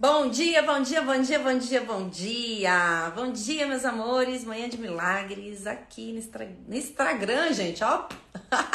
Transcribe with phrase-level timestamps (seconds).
[0.00, 3.12] Bom dia, bom dia, bom dia, bom dia, bom dia.
[3.16, 4.44] Bom dia, meus amores.
[4.44, 8.06] Manhã de milagres aqui no, no Instagram, gente, ó.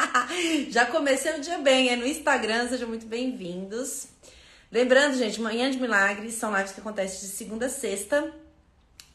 [0.70, 4.08] Já comecei o dia bem, é no Instagram, sejam muito bem-vindos.
[4.70, 8.30] Lembrando, gente, Manhã de Milagres são lives que acontecem de segunda a sexta.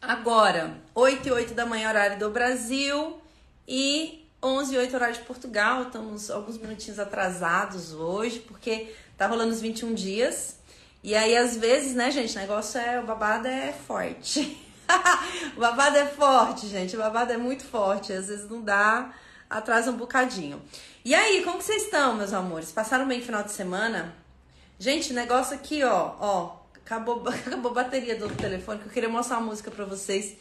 [0.01, 3.21] Agora, 8 e 8 da manhã, horário do Brasil.
[3.67, 5.83] E 11 e 8 horário de Portugal.
[5.83, 10.58] Estamos alguns minutinhos atrasados hoje, porque tá rolando os 21 dias.
[11.03, 13.01] E aí, às vezes, né, gente, o negócio é.
[13.01, 14.59] O babado é forte.
[15.57, 16.97] o babado é forte, gente.
[16.97, 18.13] O babado é muito forte.
[18.13, 19.15] Às vezes não dá,
[19.49, 20.61] atrasa um bocadinho.
[21.05, 22.73] E aí, como que vocês estão, meus amores?
[22.73, 24.15] Passaram bem o final de semana?
[24.79, 26.59] Gente, negócio aqui, ó, ó.
[26.77, 30.37] Acabou, acabou a bateria do telefone, que eu queria mostrar uma música pra vocês.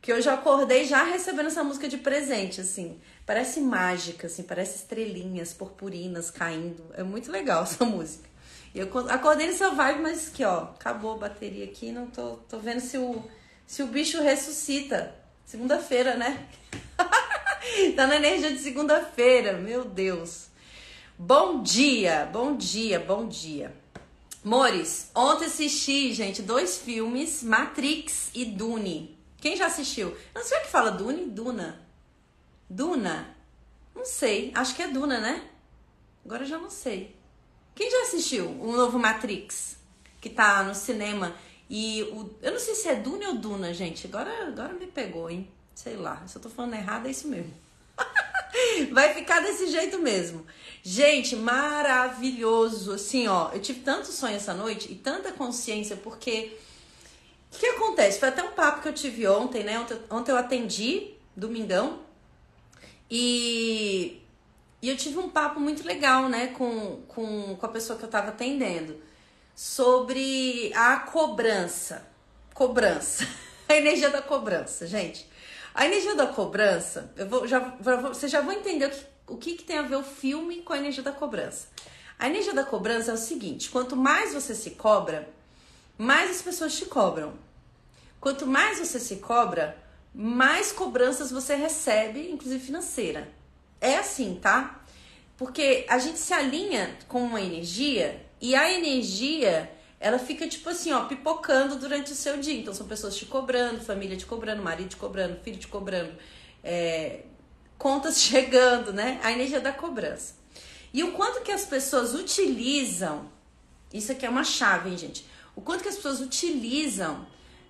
[0.00, 3.00] Que eu já acordei já recebendo essa música de presente, assim.
[3.26, 6.84] Parece mágica, assim, parece estrelinhas purpurinas caindo.
[6.94, 8.28] É muito legal essa música.
[8.74, 12.80] Eu acordei nessa vibe, mas que ó, acabou a bateria aqui, não tô, tô vendo
[12.80, 13.22] se o,
[13.66, 15.14] se o bicho ressuscita.
[15.44, 16.46] Segunda-feira, né?
[17.96, 20.48] tá na energia de segunda-feira, meu Deus.
[21.18, 23.74] Bom dia, bom dia, bom dia.
[24.44, 29.18] Mores, ontem assisti, gente, dois filmes, Matrix e Dune.
[29.40, 30.16] Quem já assistiu?
[30.34, 31.24] Não sei o que fala Dune?
[31.26, 31.80] Duna.
[32.68, 33.34] Duna?
[33.94, 35.48] Não sei, acho que é Duna, né?
[36.24, 37.17] Agora eu já não sei.
[37.78, 39.76] Quem já assistiu o novo Matrix?
[40.20, 41.32] Que tá no cinema.
[41.70, 42.28] E o.
[42.42, 44.04] Eu não sei se é Dune ou Duna, gente.
[44.08, 45.48] Agora, agora me pegou, hein?
[45.76, 46.20] Sei lá.
[46.26, 47.54] Se eu tô falando errado, é isso mesmo.
[48.90, 50.44] Vai ficar desse jeito mesmo.
[50.82, 52.94] Gente, maravilhoso.
[52.94, 56.58] Assim, ó, eu tive tanto sonho essa noite e tanta consciência, porque.
[57.54, 58.18] O que acontece?
[58.18, 59.78] Foi até um papo que eu tive ontem, né?
[59.78, 62.00] Ontem, ontem eu atendi, domingão,
[63.08, 64.20] e
[64.80, 68.08] e eu tive um papo muito legal, né, com, com, com a pessoa que eu
[68.08, 69.00] estava atendendo,
[69.54, 72.06] sobre a cobrança.
[72.54, 73.26] Cobrança.
[73.68, 75.28] A energia da cobrança, gente.
[75.74, 79.54] A energia da cobrança, eu vou, já, você já vão entender o que, o que,
[79.56, 81.68] que tem a ver o filme com a energia da cobrança.
[82.18, 85.28] A energia da cobrança é o seguinte: quanto mais você se cobra,
[85.98, 87.34] mais as pessoas te cobram.
[88.20, 89.76] Quanto mais você se cobra,
[90.14, 93.28] mais cobranças você recebe, inclusive financeira.
[93.80, 94.82] É assim, tá?
[95.36, 100.92] Porque a gente se alinha com uma energia e a energia ela fica tipo assim,
[100.92, 102.54] ó, pipocando durante o seu dia.
[102.54, 106.12] Então são pessoas te cobrando, família te cobrando, marido te cobrando, filho te cobrando,
[106.62, 107.22] é,
[107.76, 109.20] contas chegando, né?
[109.22, 110.34] A energia da cobrança.
[110.92, 113.30] E o quanto que as pessoas utilizam,
[113.92, 115.26] isso aqui é uma chave, hein, gente?
[115.54, 117.26] O quanto que as pessoas utilizam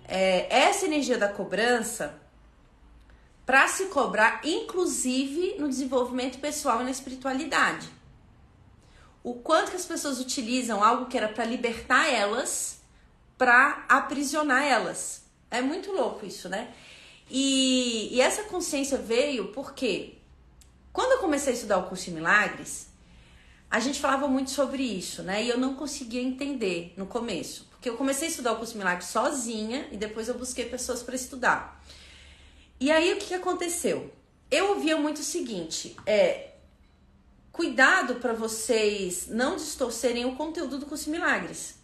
[0.07, 2.15] é, essa energia da cobrança
[3.49, 7.89] para se cobrar, inclusive no desenvolvimento pessoal e na espiritualidade.
[9.23, 12.79] O quanto que as pessoas utilizam algo que era para libertar elas,
[13.39, 15.23] para aprisionar elas.
[15.49, 16.71] É muito louco isso, né?
[17.27, 20.19] E, e essa consciência veio porque
[20.93, 22.89] quando eu comecei a estudar o curso de milagres,
[23.67, 25.43] a gente falava muito sobre isso, né?
[25.43, 27.67] E eu não conseguia entender no começo.
[27.71, 31.01] Porque eu comecei a estudar o curso de milagres sozinha e depois eu busquei pessoas
[31.01, 31.79] para estudar.
[32.79, 34.11] E aí o que, aconteceu?
[34.49, 36.51] Eu ouvia muito o seguinte: é
[37.51, 41.77] cuidado para vocês não distorcerem o conteúdo do curso Milagres.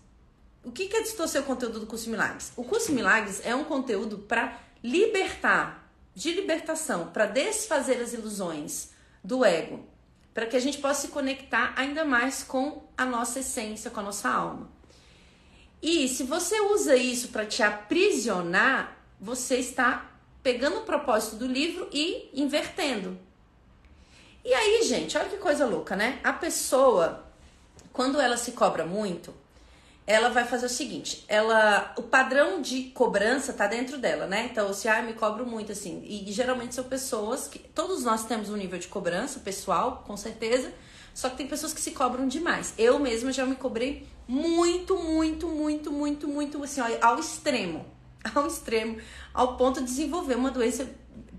[0.64, 2.54] O que, que é distorcer o conteúdo do curso Milagres?
[2.56, 8.90] O curso Milagres é um conteúdo para libertar, de libertação, para desfazer as ilusões
[9.24, 9.86] do ego,
[10.34, 14.04] para que a gente possa se conectar ainda mais com a nossa essência, com a
[14.04, 14.72] nossa alma.
[15.82, 20.15] E se você usa isso para te aprisionar, você está
[20.46, 23.18] pegando o propósito do livro e invertendo.
[24.44, 26.20] E aí, gente, olha que coisa louca, né?
[26.24, 27.26] A pessoa,
[27.92, 29.34] quando ela se cobra muito,
[30.06, 34.48] ela vai fazer o seguinte, ela, o padrão de cobrança tá dentro dela, né?
[34.52, 38.48] Então, se ah, me cobro muito assim, e geralmente são pessoas que todos nós temos
[38.48, 40.72] um nível de cobrança pessoal, com certeza,
[41.12, 42.72] só que tem pessoas que se cobram demais.
[42.78, 47.95] Eu mesma já me cobrei muito, muito, muito, muito, muito assim, ao extremo.
[48.34, 48.98] ao extremo,
[49.34, 50.90] ao ponto de desenvolver uma doença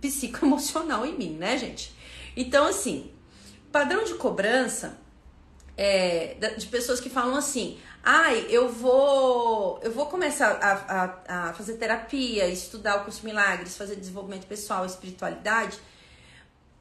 [0.01, 1.95] psicoemocional em mim, né, gente?
[2.37, 3.11] Então, assim,
[3.73, 4.99] padrão de cobrança
[5.77, 11.55] é, de pessoas que falam assim, ai, eu vou, eu vou começar a, a, a
[11.55, 15.79] fazer terapia, estudar o curso Milagres, fazer desenvolvimento pessoal, espiritualidade,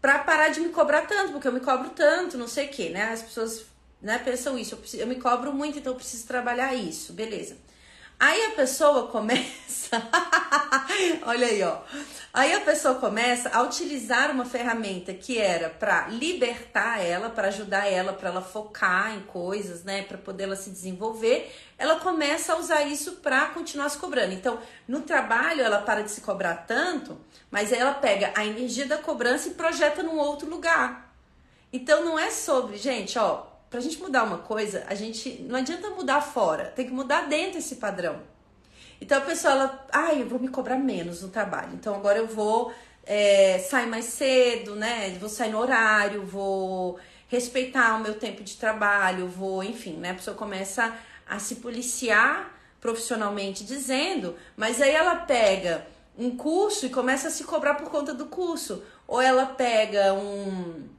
[0.02, 2.90] para parar de me cobrar tanto, porque eu me cobro tanto, não sei o que,
[2.90, 3.12] né?
[3.12, 3.66] As pessoas
[4.02, 7.58] né, pensam isso, eu, preciso, eu me cobro muito, então eu preciso trabalhar isso, beleza.
[8.20, 10.02] Aí a pessoa começa.
[11.26, 11.80] Olha aí, ó.
[12.34, 17.90] Aí a pessoa começa a utilizar uma ferramenta que era para libertar ela, para ajudar
[17.92, 21.54] ela, para ela focar em coisas, né, para poder ela se desenvolver.
[21.78, 24.34] Ela começa a usar isso para continuar se cobrando.
[24.34, 27.18] Então, no trabalho ela para de se cobrar tanto,
[27.50, 31.14] mas aí ela pega a energia da cobrança e projeta num outro lugar.
[31.72, 35.90] Então não é sobre, gente, ó, pra gente mudar uma coisa, a gente não adianta
[35.90, 38.22] mudar fora, tem que mudar dentro esse padrão.
[39.02, 41.72] Então a pessoa, ela, ai, ah, eu vou me cobrar menos no trabalho.
[41.74, 42.74] Então agora eu vou
[43.06, 45.10] é, sair mais cedo, né?
[45.20, 50.12] Vou sair no horário, vou respeitar o meu tempo de trabalho, vou, enfim, né?
[50.12, 50.96] A pessoa começa
[51.28, 55.86] a se policiar profissionalmente dizendo, mas aí ela pega
[56.18, 60.96] um curso e começa a se cobrar por conta do curso, ou ela pega um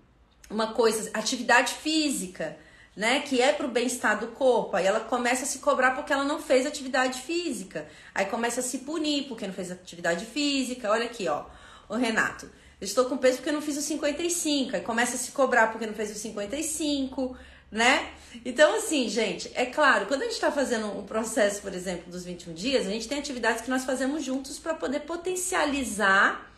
[0.51, 2.57] uma coisa, atividade física,
[2.97, 4.75] né, que é para o bem-estar do corpo.
[4.75, 7.87] Aí ela começa a se cobrar porque ela não fez atividade física.
[8.15, 10.91] Aí começa a se punir porque não fez atividade física.
[10.91, 11.45] Olha aqui, ó,
[11.91, 12.51] o Renato.
[12.81, 14.77] Eu estou com peso porque não fiz os 55.
[14.77, 17.37] Aí começa a se cobrar porque não fez os 55,
[17.71, 18.11] né?
[18.45, 22.25] Então, assim, gente, é claro, quando a gente está fazendo um processo, por exemplo, dos
[22.25, 26.51] 21 dias, a gente tem atividades que nós fazemos juntos para poder potencializar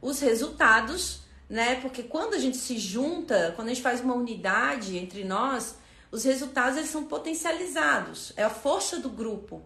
[0.00, 1.23] os resultados
[1.54, 1.76] né?
[1.76, 5.76] Porque quando a gente se junta, quando a gente faz uma unidade entre nós,
[6.10, 8.32] os resultados eles são potencializados.
[8.36, 9.62] É a força do grupo.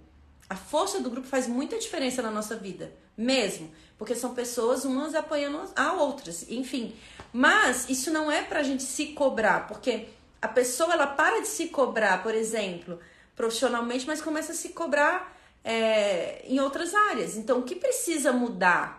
[0.50, 5.14] A força do grupo faz muita diferença na nossa vida, mesmo, porque são pessoas umas
[5.14, 6.94] apoiando a outras, enfim.
[7.32, 10.08] Mas isso não é pra gente se cobrar, porque
[10.42, 13.00] a pessoa ela para de se cobrar, por exemplo,
[13.34, 15.34] profissionalmente, mas começa a se cobrar
[15.64, 17.34] é, em outras áreas.
[17.38, 18.97] Então, o que precisa mudar?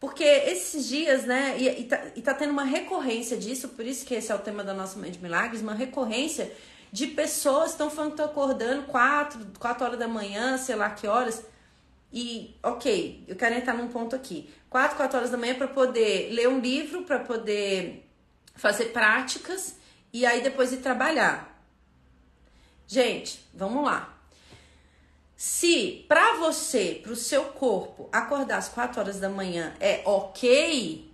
[0.00, 4.06] Porque esses dias, né, e, e, tá, e tá tendo uma recorrência disso, por isso
[4.06, 6.50] que esse é o tema da nossa Mãe de Milagres, uma recorrência
[6.90, 11.06] de pessoas estão falando que estão acordando 4, 4 horas da manhã, sei lá que
[11.06, 11.44] horas.
[12.10, 14.52] E, ok, eu quero entrar num ponto aqui.
[14.70, 18.08] 4, 4 horas da manhã para poder ler um livro, para poder
[18.56, 19.76] fazer práticas
[20.12, 21.62] e aí depois ir trabalhar.
[22.86, 24.19] Gente, vamos lá.
[25.42, 31.10] Se para você, para o seu corpo, acordar às 4 horas da manhã é ok,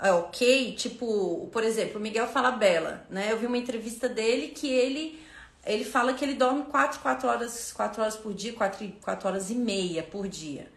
[0.00, 3.32] é ok, tipo, por exemplo, o Miguel fala Bela, né?
[3.32, 5.20] Eu vi uma entrevista dele que ele
[5.66, 9.50] ele fala que ele dorme 4, 4 horas, 4 horas por dia, 4, 4 horas
[9.50, 10.70] e meia por dia.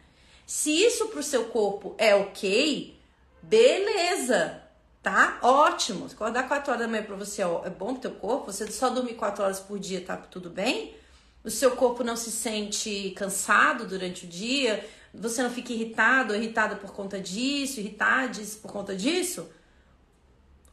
[0.47, 2.97] Se isso pro seu corpo é ok,
[3.43, 4.59] beleza,
[5.03, 5.37] tá?
[5.43, 6.07] Ótimo.
[6.07, 9.13] Acordar 4 horas da manhã pra você é bom pro teu corpo, você só dormir
[9.13, 10.97] 4 horas por dia, tá tudo bem?
[11.47, 16.39] O seu corpo não se sente cansado durante o dia, você não fica irritado ou
[16.39, 19.49] irritada por conta disso, irritades por conta disso,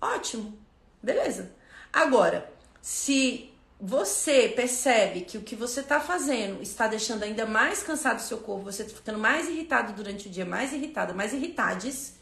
[0.00, 0.58] ótimo,
[1.00, 1.52] beleza.
[1.92, 8.18] Agora, se você percebe que o que você está fazendo está deixando ainda mais cansado
[8.18, 12.16] o seu corpo, você está ficando mais irritado durante o dia, mais irritada, mais irritades,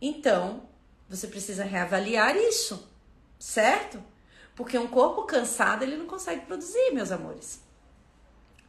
[0.00, 0.62] então
[1.08, 2.88] você precisa reavaliar isso,
[3.40, 4.00] certo?
[4.54, 7.66] Porque um corpo cansado ele não consegue produzir, meus amores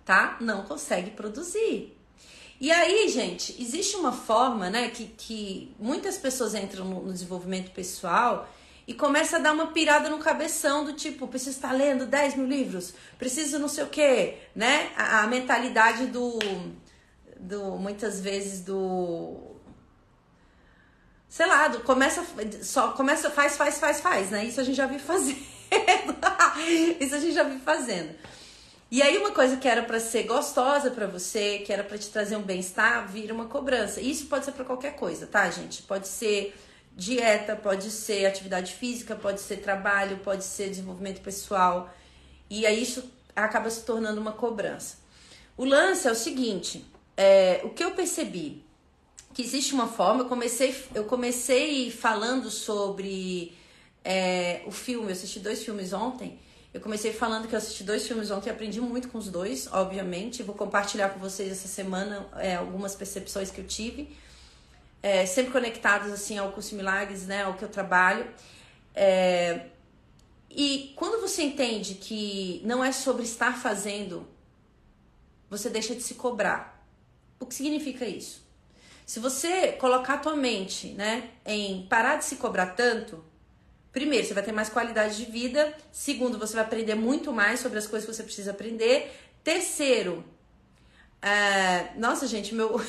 [0.10, 0.38] tá?
[0.42, 1.96] Não consegue produzir.
[2.60, 7.70] E aí, gente, existe uma forma, né, que, que muitas pessoas entram no, no desenvolvimento
[7.70, 8.50] pessoal
[8.88, 12.48] e começa a dar uma pirada no cabeção do tipo, preciso estar lendo 10 mil
[12.48, 14.90] livros, preciso não sei o quê, né?
[14.98, 16.40] A, a mentalidade do,
[17.40, 19.38] do, muitas vezes do
[21.30, 22.26] sei lá, do, começa
[22.64, 24.44] só começa faz faz faz faz, né?
[24.44, 25.38] Isso a gente já viu fazendo.
[27.00, 28.16] Isso a gente já viu fazendo.
[28.92, 32.10] E aí uma coisa que era para ser gostosa para você, que era para te
[32.10, 34.02] trazer um bem-estar, vira uma cobrança.
[34.02, 35.84] Isso pode ser para qualquer coisa, tá, gente?
[35.84, 36.56] Pode ser
[36.96, 41.94] dieta, pode ser atividade física, pode ser trabalho, pode ser desenvolvimento pessoal.
[42.50, 43.04] E aí isso
[43.36, 44.98] acaba se tornando uma cobrança.
[45.56, 46.84] O lance é o seguinte,
[47.16, 48.64] é, o que eu percebi
[49.34, 53.54] que existe uma forma, eu comecei, eu comecei falando sobre
[54.04, 56.40] é, o filme, eu assisti dois filmes ontem,
[56.72, 60.44] eu comecei falando que eu assisti dois filmes ontem aprendi muito com os dois, obviamente.
[60.44, 64.16] Vou compartilhar com vocês essa semana é, algumas percepções que eu tive.
[65.02, 68.28] É, sempre conectadas assim ao curso Milagres, né, ao que eu trabalho.
[68.94, 69.68] É,
[70.50, 74.28] e quando você entende que não é sobre estar fazendo,
[75.50, 76.86] você deixa de se cobrar.
[77.40, 78.48] O que significa isso?
[79.08, 83.24] Se você colocar a tua mente, né, em parar de se cobrar tanto,
[83.92, 85.74] Primeiro, você vai ter mais qualidade de vida.
[85.92, 89.12] Segundo, você vai aprender muito mais sobre as coisas que você precisa aprender.
[89.44, 90.24] Terceiro,
[91.24, 92.80] uh, nossa, gente, meu,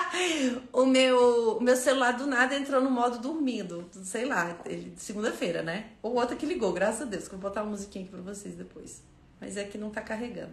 [0.72, 3.88] o meu, o meu celular do nada entrou no modo dormindo.
[4.04, 4.58] Sei lá,
[4.96, 5.86] segunda-feira, né?
[6.02, 7.26] Ou outra que ligou, graças a Deus.
[7.26, 9.02] Que eu vou botar uma musiquinha aqui pra vocês depois.
[9.40, 10.52] Mas é que não tá carregando.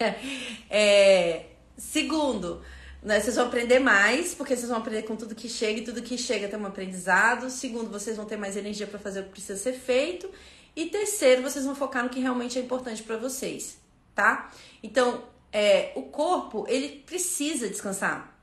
[0.70, 1.44] É,
[1.76, 2.64] segundo, né,
[3.02, 6.18] vocês vão aprender mais, porque vocês vão aprender com tudo que chega e tudo que
[6.18, 7.48] chega tem um aprendizado.
[7.48, 10.30] Segundo, vocês vão ter mais energia para fazer o que precisa ser feito.
[10.76, 13.78] E terceiro, vocês vão focar no que realmente é importante para vocês,
[14.14, 14.50] tá?
[14.82, 18.38] Então, é, o corpo, ele precisa descansar.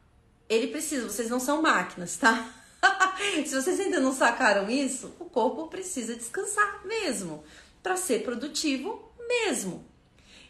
[0.50, 2.54] Ele precisa, vocês não são máquinas, tá?
[3.46, 7.44] Se vocês ainda não sacaram isso, o corpo precisa descansar mesmo,
[7.84, 9.86] para ser produtivo mesmo.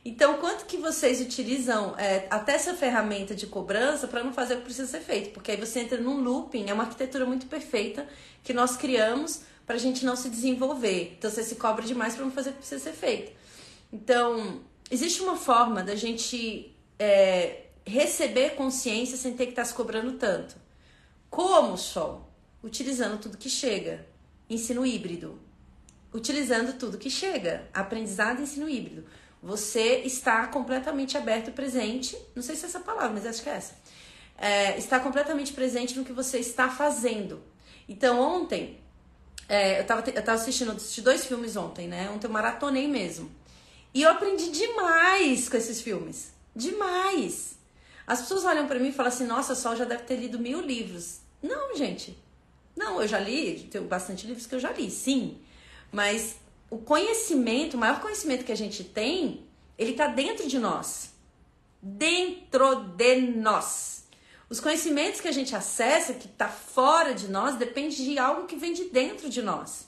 [0.08, 4.58] Então, quanto que vocês utilizam é, até essa ferramenta de cobrança para não fazer o
[4.60, 5.32] que precisa ser feito?
[5.32, 8.08] Porque aí você entra num looping, é uma arquitetura muito perfeita
[8.42, 11.16] que nós criamos para a gente não se desenvolver.
[11.18, 13.34] Então, você se cobra demais para não fazer o que precisa ser feito.
[13.92, 19.74] Então, existe uma forma da gente é, receber consciência sem ter que estar tá se
[19.74, 20.56] cobrando tanto.
[21.30, 22.32] Como, Sol?
[22.64, 24.08] Utilizando tudo que chega.
[24.50, 25.38] Ensino híbrido.
[26.14, 27.68] Utilizando tudo que chega.
[27.74, 29.04] Aprendizado e ensino híbrido
[29.41, 32.17] você está completamente aberto, presente.
[32.36, 33.75] Não sei se é essa palavra, mas acho que é essa.
[34.38, 37.41] É, está completamente presente no que você está fazendo.
[37.88, 38.79] Então, ontem,
[39.48, 42.10] é, eu, estava eu tava assistindo assisti dois filmes ontem, né?
[42.10, 43.32] Ontem eu maratonei mesmo.
[43.94, 46.32] E eu aprendi demais com esses filmes.
[46.56, 47.58] Demais.
[48.06, 50.62] As pessoas olham para mim e falam assim: nossa, Sol já deve ter lido mil
[50.62, 51.20] livros.
[51.41, 52.17] Não, gente.
[52.75, 55.39] Não, eu já li, tenho bastante livros que eu já li, sim.
[55.91, 56.36] Mas
[56.70, 59.46] o conhecimento, o maior conhecimento que a gente tem,
[59.78, 61.14] ele está dentro de nós.
[61.82, 64.06] Dentro de nós.
[64.50, 68.56] Os conhecimentos que a gente acessa, que está fora de nós, depende de algo que
[68.56, 69.88] vem de dentro de nós.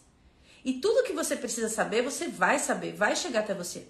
[0.64, 3.88] E tudo que você precisa saber, você vai saber, vai chegar até você.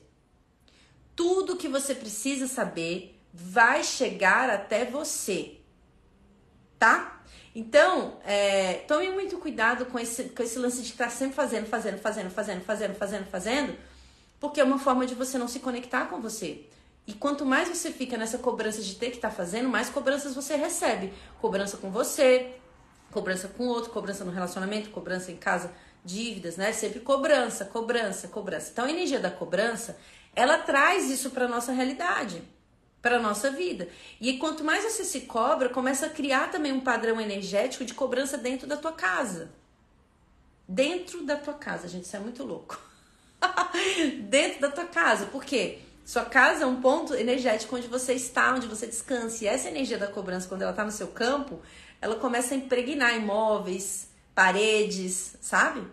[1.15, 5.57] Tudo que você precisa saber vai chegar até você.
[6.77, 7.18] Tá?
[7.59, 11.99] Então, é, tome muito cuidado com esse, com esse lance de estar sempre fazendo, fazendo,
[11.99, 13.77] fazendo, fazendo, fazendo, fazendo, fazendo,
[14.39, 16.65] porque é uma forma de você não se conectar com você.
[17.05, 20.55] E quanto mais você fica nessa cobrança de ter que estar fazendo, mais cobranças você
[20.55, 21.11] recebe.
[21.41, 22.55] Cobrança com você,
[23.11, 25.69] cobrança com outro, cobrança no relacionamento, cobrança em casa,
[26.01, 26.71] dívidas, né?
[26.71, 28.69] Sempre cobrança, cobrança, cobrança.
[28.71, 29.97] Então a energia da cobrança,
[30.33, 32.41] ela traz isso para nossa realidade
[33.01, 33.87] para a nossa vida.
[34.19, 38.37] E quanto mais você se cobra, começa a criar também um padrão energético de cobrança
[38.37, 39.51] dentro da tua casa.
[40.67, 42.79] Dentro da tua casa, gente, isso é muito louco.
[44.29, 45.79] dentro da tua casa, por quê?
[46.05, 49.43] Sua casa é um ponto energético onde você está, onde você descansa.
[49.43, 51.61] E essa energia da cobrança, quando ela está no seu campo,
[52.01, 55.83] ela começa a impregnar imóveis, paredes, sabe?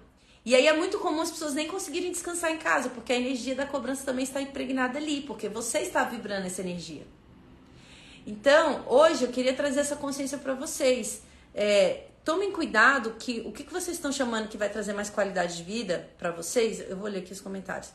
[0.47, 3.53] E aí é muito comum as pessoas nem conseguirem descansar em casa, porque a energia
[3.53, 7.05] da cobrança também está impregnada ali, porque você está vibrando essa energia.
[8.25, 11.23] Então, hoje eu queria trazer essa consciência para vocês.
[11.53, 15.65] É, tomem cuidado que o que, vocês estão chamando que vai trazer mais qualidade de
[15.65, 17.91] vida para vocês, eu vou ler aqui os comentários.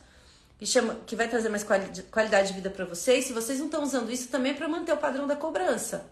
[0.58, 3.66] Que, chama, que vai trazer mais quali, qualidade de vida para vocês, se vocês não
[3.66, 6.06] estão usando isso também é para manter o padrão da cobrança.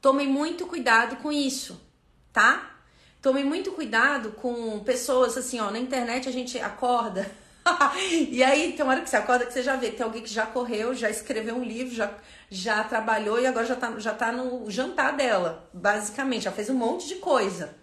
[0.00, 1.80] Tomem muito cuidado com isso,
[2.32, 2.69] tá?
[3.22, 7.30] Tome muito cuidado com pessoas assim, ó, na internet a gente acorda.
[8.30, 10.32] e aí tem hora que você acorda que você já vê que tem alguém que
[10.32, 12.10] já correu, já escreveu um livro, já,
[12.50, 16.74] já trabalhou e agora já tá, já tá no jantar dela, basicamente, já fez um
[16.74, 17.74] monte de coisa.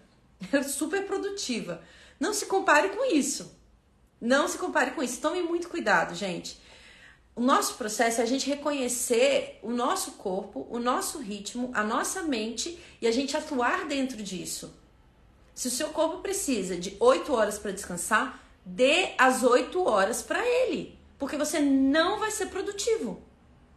[0.66, 1.80] Super produtiva.
[2.18, 3.56] Não se compare com isso.
[4.20, 5.20] Não se compare com isso.
[5.20, 6.60] Tome muito cuidado, gente.
[7.36, 12.24] O nosso processo é a gente reconhecer o nosso corpo, o nosso ritmo, a nossa
[12.24, 14.74] mente e a gente atuar dentro disso.
[15.58, 20.46] Se o seu corpo precisa de 8 horas para descansar, dê as 8 horas para
[20.46, 23.20] ele, porque você não vai ser produtivo.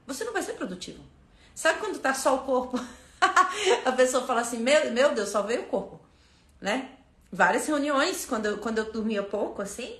[0.06, 1.04] Você não vai ser produtivo.
[1.56, 2.80] Sabe quando tá só o corpo?
[3.84, 6.00] a pessoa fala assim: meu, meu Deus, só veio o corpo,
[6.62, 6.88] né?
[7.32, 9.98] Várias reuniões, quando eu, quando eu dormia pouco, assim,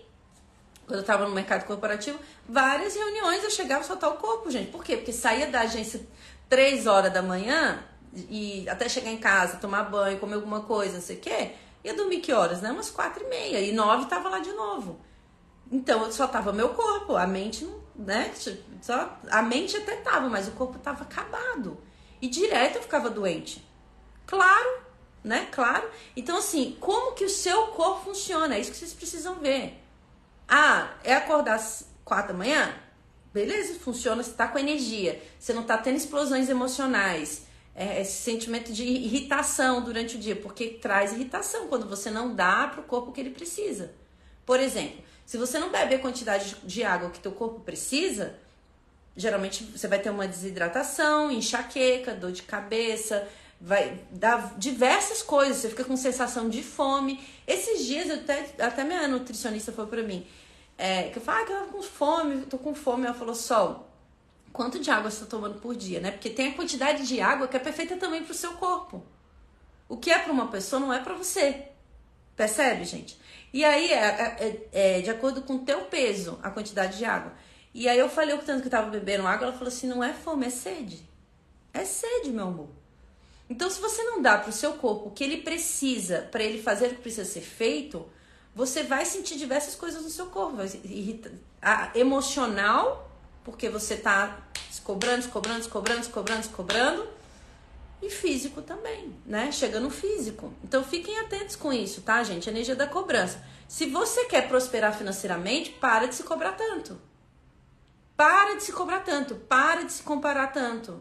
[0.86, 4.70] quando eu tava no mercado corporativo, várias reuniões eu chegava só tá o corpo, gente.
[4.70, 4.98] Por quê?
[4.98, 6.00] Porque saía da agência
[6.48, 7.84] 3 horas da manhã
[8.30, 11.52] e até chegar em casa, tomar banho, comer alguma coisa, não sei o quê
[11.84, 12.72] Ia dormir que horas, né?
[12.72, 13.60] Umas quatro e meia.
[13.60, 15.00] E nove tava lá de novo.
[15.72, 17.16] Então, só tava meu corpo.
[17.16, 18.32] A mente não, né?
[18.82, 21.78] Só, a mente até tava, mas o corpo tava acabado.
[22.22, 23.68] E direto eu ficava doente.
[24.26, 24.82] Claro,
[25.24, 25.48] né?
[25.52, 25.90] Claro.
[26.16, 28.56] Então, assim, como que o seu corpo funciona?
[28.56, 29.82] É isso que vocês precisam ver.
[30.48, 32.76] Ah, é acordar às quatro da manhã?
[33.34, 35.22] Beleza, funciona, você tá com energia.
[35.40, 40.68] Você não tá tendo explosões emocionais é, esse sentimento de irritação durante o dia, porque
[40.68, 43.94] traz irritação quando você não dá para o corpo o que ele precisa.
[44.46, 48.36] Por exemplo, se você não bebe a quantidade de água que teu corpo precisa,
[49.16, 53.28] geralmente você vai ter uma desidratação, enxaqueca, dor de cabeça,
[53.60, 57.24] vai dar diversas coisas, você fica com sensação de fome.
[57.48, 60.26] Esses dias, eu até, até minha nutricionista falou pra mim,
[60.78, 63.06] é, que eu falo, ah, que eu tô com fome, tô com fome.
[63.06, 63.91] Ela falou, Sol,
[64.52, 66.12] quanto de água você está tomando por dia, né?
[66.12, 69.04] Porque tem a quantidade de água que é perfeita também para o seu corpo.
[69.88, 71.68] O que é para uma pessoa não é para você.
[72.36, 73.20] Percebe, gente?
[73.54, 77.06] E aí é, é, é, é, de acordo com o teu peso, a quantidade de
[77.06, 77.34] água.
[77.74, 80.04] E aí eu falei o tanto que eu tava bebendo água, ela falou assim: não
[80.04, 81.08] é fome, é sede.
[81.74, 82.70] É sede, meu amor.
[83.50, 86.62] Então, se você não dá para o seu corpo o que ele precisa para ele
[86.62, 88.08] fazer o que precisa ser feito,
[88.56, 90.58] você vai sentir diversas coisas no seu corpo.
[91.62, 93.11] A emocional,
[93.44, 97.08] porque você tá se cobrando, se cobrando, se cobrando, se cobrando, se cobrando.
[98.02, 99.52] E físico também, né?
[99.52, 100.52] Chega no físico.
[100.64, 102.50] Então fiquem atentos com isso, tá, gente?
[102.50, 103.44] energia da cobrança.
[103.68, 107.00] Se você quer prosperar financeiramente, para de se cobrar tanto.
[108.18, 111.00] Para de se cobrar tanto, para de se comparar tanto.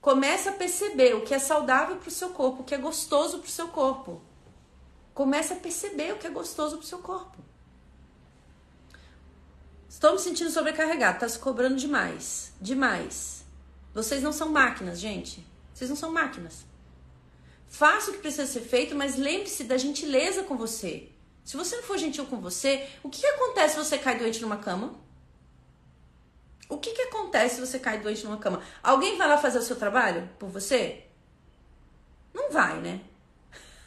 [0.00, 3.38] Comece a perceber o que é saudável para o seu corpo, o que é gostoso
[3.38, 4.20] para o seu corpo.
[5.14, 7.43] Comece a perceber o que é gostoso para o seu corpo.
[9.94, 13.44] Estou me sentindo sobrecarregado, está se cobrando demais, demais.
[13.94, 15.46] Vocês não são máquinas, gente.
[15.72, 16.66] Vocês não são máquinas.
[17.68, 21.10] Faça o que precisa ser feito, mas lembre-se da gentileza com você.
[21.44, 24.42] Se você não for gentil com você, o que, que acontece se você cai doente
[24.42, 24.96] numa cama?
[26.68, 28.60] O que, que acontece se você cai doente numa cama?
[28.82, 31.04] Alguém vai lá fazer o seu trabalho por você?
[32.34, 33.00] Não vai, né?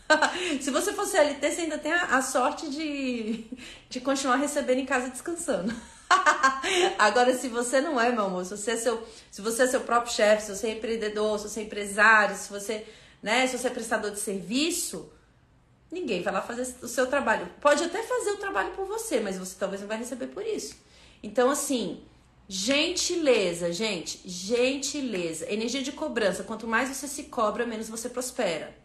[0.62, 3.46] Se você for CLT, você ainda tem a, a, sorte de,
[3.90, 5.76] de continuar recebendo em casa descansando.
[6.98, 9.82] Agora, se você não é, meu amor, se você é seu, se você é seu
[9.82, 12.86] próprio chefe, se você é empreendedor, se você é empresário, se você,
[13.22, 15.12] né, se você é prestador de serviço,
[15.92, 17.50] ninguém vai lá fazer o seu trabalho.
[17.62, 20.76] Pode até fazer o trabalho por você, mas você talvez não vai receber por isso.
[21.22, 22.04] Então, assim,
[22.48, 26.44] gentileza, gente, gentileza, energia de cobrança.
[26.44, 28.76] Quanto mais você se cobra, menos você prospera.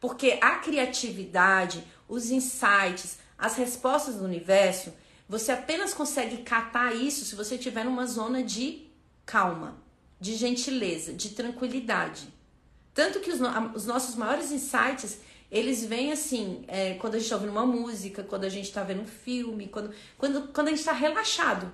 [0.00, 4.92] Porque a criatividade, os insights, as respostas do universo,
[5.28, 8.86] você apenas consegue catar isso se você estiver numa zona de
[9.24, 9.76] calma,
[10.20, 12.28] de gentileza, de tranquilidade.
[12.92, 13.40] Tanto que os,
[13.74, 15.18] os nossos maiores insights,
[15.50, 18.82] eles vêm assim, é, quando a gente está ouvindo uma música, quando a gente está
[18.82, 21.72] vendo um filme, quando, quando, quando a gente está relaxado.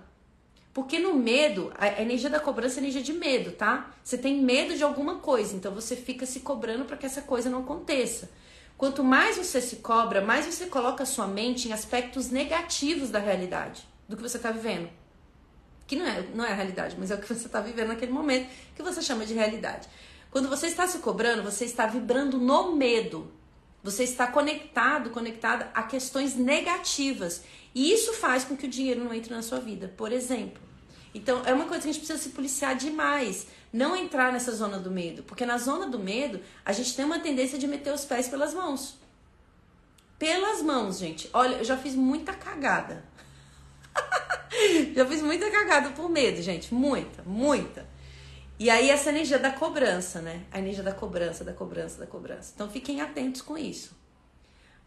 [0.72, 3.92] Porque no medo, a energia da cobrança é energia de medo, tá?
[4.04, 7.50] Você tem medo de alguma coisa, então você fica se cobrando para que essa coisa
[7.50, 8.30] não aconteça.
[8.80, 13.18] Quanto mais você se cobra, mais você coloca a sua mente em aspectos negativos da
[13.18, 14.88] realidade, do que você está vivendo.
[15.86, 18.10] Que não é, não é a realidade, mas é o que você está vivendo naquele
[18.10, 19.86] momento, que você chama de realidade.
[20.30, 23.30] Quando você está se cobrando, você está vibrando no medo.
[23.82, 27.44] Você está conectado, conectada a questões negativas.
[27.74, 30.62] E isso faz com que o dinheiro não entre na sua vida, por exemplo.
[31.14, 33.46] Então, é uma coisa que a gente precisa se policiar demais.
[33.72, 35.22] Não entrar nessa zona do medo.
[35.22, 38.52] Porque na zona do medo, a gente tem uma tendência de meter os pés pelas
[38.52, 38.98] mãos.
[40.18, 41.30] Pelas mãos, gente.
[41.32, 43.04] Olha, eu já fiz muita cagada.
[44.94, 46.74] já fiz muita cagada por medo, gente.
[46.74, 47.86] Muita, muita.
[48.58, 50.44] E aí, essa energia da cobrança, né?
[50.50, 52.52] A energia da cobrança, da cobrança, da cobrança.
[52.54, 53.98] Então, fiquem atentos com isso.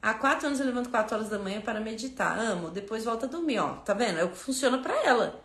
[0.01, 2.37] Há quatro anos eu levanto quatro horas da manhã para meditar.
[2.37, 2.69] Amo.
[2.69, 3.75] Depois volta a dormir, ó.
[3.77, 4.19] Tá vendo?
[4.19, 5.42] É o que funciona para ela.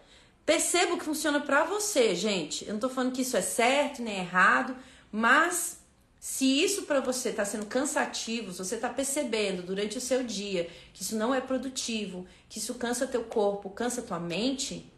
[0.48, 2.66] Perceba o que funciona para você, gente.
[2.66, 4.74] Eu não tô falando que isso é certo nem errado,
[5.12, 5.80] mas
[6.18, 10.70] se isso para você está sendo cansativo, se você está percebendo durante o seu dia
[10.94, 14.90] que isso não é produtivo, que isso cansa teu corpo, cansa tua mente,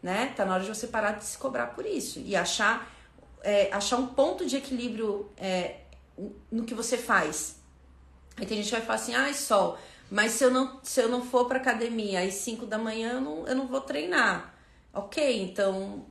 [0.00, 0.32] né?
[0.36, 2.88] Tá na hora de você parar de se cobrar por isso e achar,
[3.42, 5.80] é, achar um ponto de equilíbrio é,
[6.48, 7.56] no que você faz.
[8.36, 9.76] Aí tem gente que vai falar assim, ai, sol,
[10.08, 13.20] mas se eu não, se eu não for pra academia às 5 da manhã, eu
[13.20, 14.51] não, eu não vou treinar.
[14.92, 16.06] Ok, então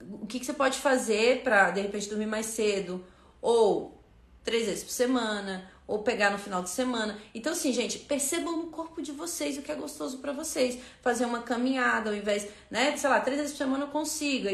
[0.00, 3.04] o que, que você pode fazer para de repente dormir mais cedo?
[3.42, 4.00] Ou
[4.44, 7.18] três vezes por semana, ou pegar no final de semana.
[7.34, 10.78] Então, assim, gente, percebam no corpo de vocês o que é gostoso para vocês.
[11.02, 12.96] Fazer uma caminhada ao invés, né?
[12.96, 14.48] Sei lá, três vezes por semana eu consigo.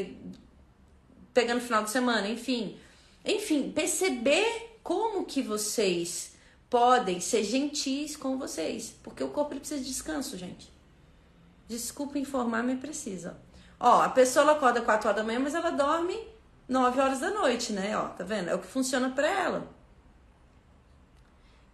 [1.35, 2.79] Pegar no final de semana, enfim.
[3.25, 6.33] Enfim, perceber como que vocês
[6.71, 8.95] podem ser gentis com vocês.
[9.03, 10.76] Porque o corpo precisa de descanso, gente.
[11.69, 13.37] Desculpa informar, mas precisa.
[13.79, 16.17] Ó, a pessoa acorda 4 horas da manhã, mas ela dorme
[16.69, 17.97] 9 horas da noite, né?
[17.97, 18.49] Ó, tá vendo?
[18.49, 19.77] É o que funciona para ela.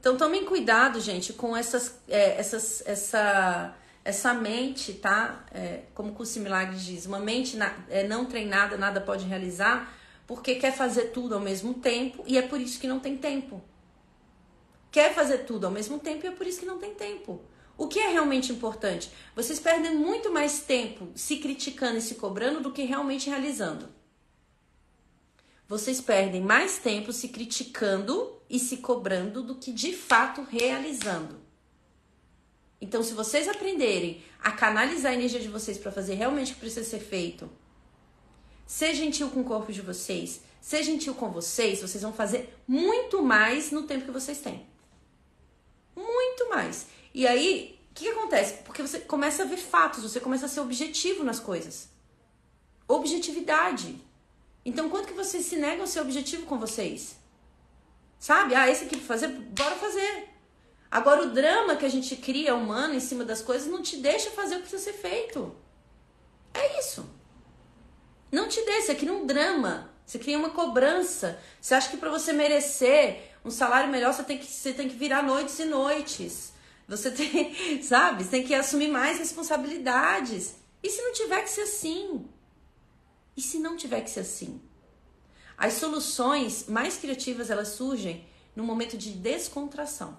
[0.01, 3.73] Então tomem cuidado, gente, com essas, é, essas, essa,
[4.05, 5.45] essa mente, tá?
[5.53, 9.95] É, como o curso Milagres diz, uma mente na, é, não treinada, nada pode realizar,
[10.27, 13.63] porque quer fazer tudo ao mesmo tempo e é por isso que não tem tempo.
[14.91, 17.41] Quer fazer tudo ao mesmo tempo e é por isso que não tem tempo.
[17.77, 19.11] O que é realmente importante?
[19.35, 23.89] Vocês perdem muito mais tempo se criticando e se cobrando do que realmente realizando
[25.73, 31.41] vocês perdem mais tempo se criticando e se cobrando do que de fato realizando.
[32.79, 36.61] Então, se vocês aprenderem a canalizar a energia de vocês para fazer realmente o que
[36.61, 37.51] precisa ser feito,
[38.67, 43.23] ser gentil com o corpo de vocês, ser gentil com vocês, vocês vão fazer muito
[43.23, 44.67] mais no tempo que vocês têm.
[45.97, 46.87] Muito mais.
[47.15, 48.55] E aí, o que, que acontece?
[48.65, 51.89] Porque você começa a ver fatos, você começa a ser objetivo nas coisas.
[52.89, 54.01] Objetividade.
[54.65, 57.17] Então, quanto que vocês se negam a ser objetivo com vocês?
[58.19, 58.55] Sabe?
[58.55, 60.29] Ah, esse aqui pra fazer, bora fazer.
[60.91, 64.31] Agora, o drama que a gente cria humano em cima das coisas não te deixa
[64.31, 65.55] fazer o que precisa ser feito.
[66.55, 67.05] É isso.
[68.31, 71.39] Não te deixa, você cria um drama, você cria uma cobrança.
[71.61, 74.97] Você acha que para você merecer um salário melhor, você tem que, você tem que
[74.97, 76.53] virar noites e noites.
[76.89, 78.25] Você tem, sabe?
[78.25, 80.55] Você tem que assumir mais responsabilidades.
[80.83, 82.27] E se não tiver que ser assim?
[83.37, 84.61] E se não tiver que ser assim?
[85.57, 90.19] As soluções mais criativas elas surgem no momento de descontração.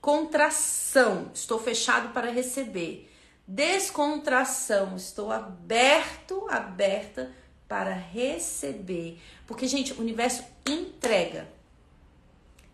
[0.00, 3.10] Contração, estou fechado para receber.
[3.46, 7.32] Descontração, estou aberto, aberta
[7.68, 9.20] para receber.
[9.46, 11.48] Porque, gente, o universo entrega.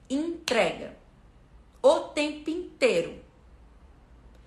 [0.08, 0.96] Entrega.
[1.82, 3.20] O tempo inteiro.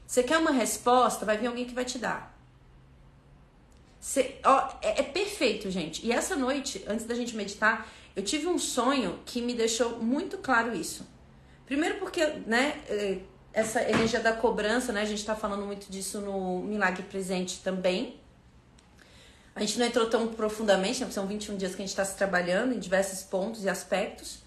[0.06, 2.36] Você quer uma resposta, vai vir alguém que vai te dar.
[4.00, 6.06] Você, ó, é, é perfeito, gente.
[6.06, 10.38] E essa noite, antes da gente meditar, eu tive um sonho que me deixou muito
[10.38, 11.06] claro isso.
[11.65, 13.20] Primeiro porque, né, é,
[13.54, 18.20] essa energia da cobrança, né, a gente tá falando muito disso no Milagre Presente também.
[19.54, 22.15] A gente não entrou tão profundamente, né, são 21 dias que a gente está se
[22.15, 24.39] trabalhando em diversos pontos e aspectos.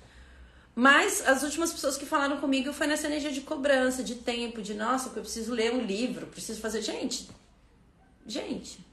[0.74, 4.72] Mas as últimas pessoas que falaram comigo foi nessa energia de cobrança, de tempo, de
[4.72, 6.80] nossa, eu preciso ler um livro, preciso fazer.
[6.80, 7.28] Gente,
[8.26, 8.84] gente,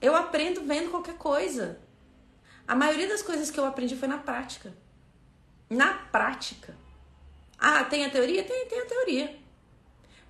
[0.00, 1.80] eu aprendo vendo qualquer coisa.
[2.66, 4.72] A maioria das coisas que eu aprendi foi na prática.
[5.68, 6.76] Na prática.
[7.58, 8.44] Ah, tem a teoria?
[8.44, 9.38] Tem, tem a teoria.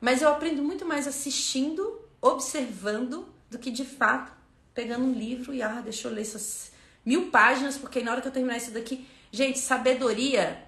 [0.01, 4.33] Mas eu aprendo muito mais assistindo, observando, do que de fato
[4.73, 6.71] pegando um livro e, ah, deixa eu ler essas
[7.05, 9.07] mil páginas, porque na hora que eu terminar isso daqui.
[9.30, 10.62] Gente, sabedoria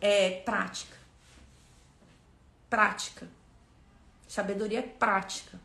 [0.00, 0.96] é prática.
[2.68, 3.28] Prática.
[4.26, 5.58] Sabedoria é prática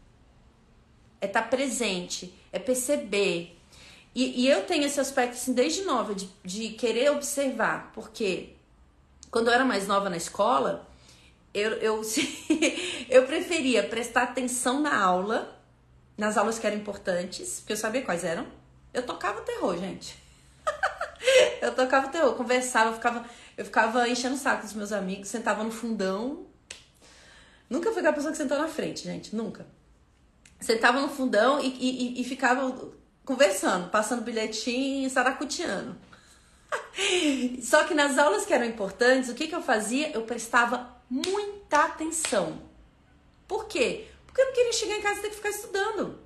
[1.25, 3.57] é estar tá presente, é perceber.
[4.13, 8.53] E, e, eu tenho esse aspecto assim, desde nova, de, de querer observar, porque
[9.29, 10.87] quando eu era mais nova na escola,
[11.53, 12.01] eu, eu,
[13.09, 15.59] eu preferia prestar atenção na aula,
[16.17, 18.47] nas aulas que eram importantes, porque eu sabia quais eram.
[18.93, 20.17] Eu tocava terror, gente.
[21.61, 23.25] eu tocava terror, conversava, eu ficava,
[23.57, 26.45] eu ficava enchendo o saco dos meus amigos, sentava no fundão.
[27.69, 29.65] Nunca fui aquela pessoa que sentou na frente, gente, nunca
[30.59, 32.91] sentava no fundão e, e, e ficava
[33.23, 35.95] conversando, passando bilhetinho, saracuteando.
[37.61, 40.11] Só que nas aulas que eram importantes, o que, que eu fazia?
[40.11, 42.61] Eu prestava muita atenção.
[43.47, 44.07] Por quê?
[44.25, 46.19] Porque eu não queria chegar em casa e ter que ficar estudando.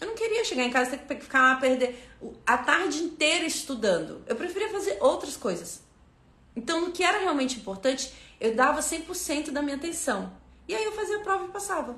[0.00, 2.08] Eu não queria chegar em casa e ter que ficar lá, perder
[2.46, 4.22] a tarde inteira estudando.
[4.26, 5.82] Eu preferia fazer outras coisas.
[6.56, 10.32] Então, no que era realmente importante, eu dava 100% da minha atenção.
[10.66, 11.96] E aí eu fazia a prova e passava.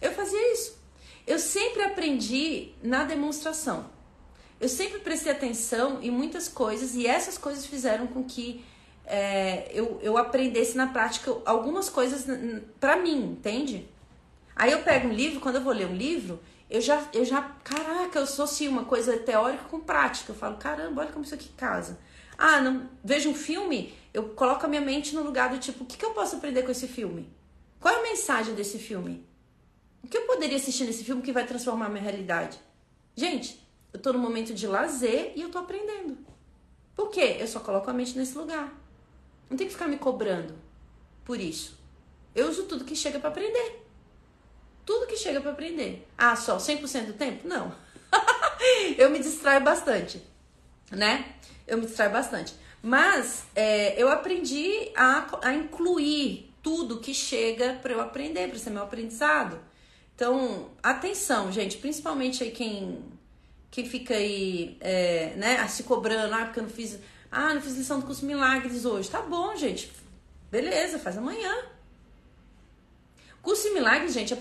[0.00, 0.78] Eu fazia isso.
[1.26, 3.90] Eu sempre aprendi na demonstração.
[4.60, 8.64] Eu sempre prestei atenção em muitas coisas e essas coisas fizeram com que
[9.06, 12.26] é, eu, eu aprendesse na prática algumas coisas
[12.78, 13.88] para mim, entende?
[14.54, 17.42] Aí eu pego um livro, quando eu vou ler um livro, eu já, eu já,
[17.64, 20.32] caraca, eu associo uma coisa teórica com prática.
[20.32, 21.98] Eu falo, caramba, olha como isso aqui casa.
[22.36, 25.86] Ah, não, vejo um filme, eu coloco a minha mente no lugar do tipo, o
[25.86, 27.28] que, que eu posso aprender com esse filme?
[27.80, 29.26] Qual é a mensagem desse filme?
[30.02, 32.58] O que eu poderia assistir nesse filme que vai transformar a minha realidade?
[33.16, 33.60] Gente,
[33.92, 36.18] eu tô no momento de lazer e eu tô aprendendo.
[36.94, 37.36] Por quê?
[37.40, 38.72] Eu só coloco a mente nesse lugar.
[39.48, 40.54] Não tem que ficar me cobrando
[41.24, 41.78] por isso.
[42.34, 43.87] Eu uso tudo que chega para aprender.
[44.88, 46.08] Tudo que chega para aprender.
[46.16, 47.46] Ah, só 100% do tempo?
[47.46, 47.74] Não.
[48.96, 50.22] eu me distraio bastante,
[50.90, 51.34] né?
[51.66, 52.54] Eu me distraio bastante.
[52.82, 58.70] Mas é, eu aprendi a, a incluir tudo que chega para eu aprender, para ser
[58.70, 59.60] meu aprendizado.
[60.14, 63.04] Então, atenção, gente, principalmente aí quem,
[63.70, 66.98] quem fica aí, é, né, se cobrando, ah, porque eu não fiz,
[67.30, 69.10] ah, não fiz lição do curso Milagres hoje.
[69.10, 69.92] Tá bom, gente,
[70.50, 71.76] beleza, faz amanhã.
[73.48, 74.38] Curso Milagres, gente, é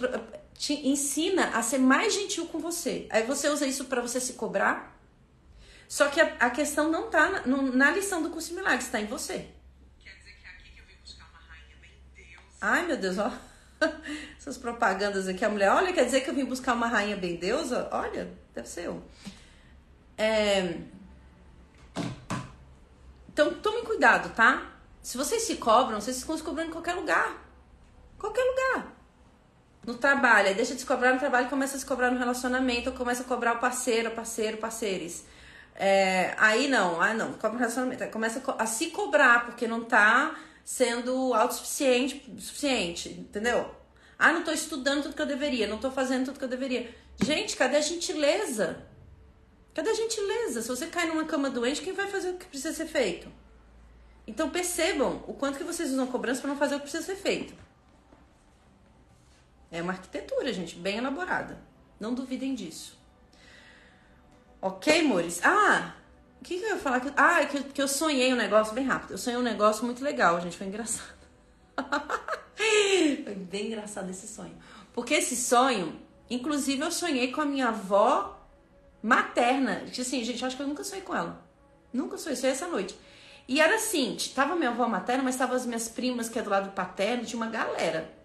[0.53, 3.07] te ensina a ser mais gentil com você.
[3.09, 4.99] Aí você usa isso para você se cobrar.
[5.87, 8.99] Só que a, a questão não tá na, no, na, lição do curso Milagres, tá
[8.99, 9.47] em você.
[10.03, 12.43] Quer dizer que é aqui que eu vim buscar uma rainha bem Deus.
[12.59, 13.31] Ai, meu Deus, ó.
[14.37, 17.37] Essas propagandas aqui, a mulher, olha, quer dizer que eu vim buscar uma rainha bem
[17.37, 17.87] deusa?
[17.93, 19.01] Olha, deve ser eu.
[20.17, 20.81] É...
[23.31, 24.69] Então, tome cuidado, tá?
[25.01, 27.41] Se vocês se cobram, vocês ficam se cobrando em qualquer lugar.
[28.19, 28.96] Qualquer lugar.
[29.88, 32.91] No trabalho, aí deixa de se cobrar no trabalho começa a se cobrar no relacionamento,
[32.91, 35.23] começa a cobrar o parceiro, parceiro, parceiros.
[35.73, 40.38] É, aí não, ah não, cobra no relacionamento, começa a se cobrar, porque não tá
[40.65, 43.73] sendo autossuficiente, suficiente, entendeu?
[44.19, 46.93] Ah, não tô estudando tudo que eu deveria, não tô fazendo tudo que eu deveria.
[47.23, 48.86] Gente, cadê a gentileza?
[49.73, 50.63] Cadê a gentileza?
[50.63, 53.32] Se você cai numa cama doente, quem vai fazer o que precisa ser feito?
[54.26, 57.15] Então percebam o quanto que vocês usam cobrança para não fazer o que precisa ser
[57.15, 57.66] feito.
[59.71, 61.60] É uma arquitetura, gente, bem elaborada.
[61.99, 62.97] Não duvidem disso.
[64.62, 65.41] Ok, amores?
[65.43, 65.93] Ah,
[66.39, 67.01] o que, que eu ia falar?
[67.15, 69.12] Ah, que, que eu sonhei um negócio bem rápido.
[69.12, 70.58] Eu sonhei um negócio muito legal, gente.
[70.58, 71.17] Foi engraçado.
[73.23, 74.56] foi bem engraçado esse sonho.
[74.93, 75.99] Porque esse sonho,
[76.30, 78.39] inclusive, eu sonhei com a minha avó
[79.01, 79.84] materna.
[79.88, 81.45] Assim, gente, acho que eu nunca sonhei com ela.
[81.91, 82.97] Nunca sonhei, sonhei essa noite.
[83.47, 86.49] E era assim, tava minha avó materna, mas tava as minhas primas, que é do
[86.49, 88.16] lado paterno, tinha uma galera.